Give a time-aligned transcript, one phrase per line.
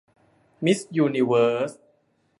[0.65, 1.71] มิสยูนิเวิร์ส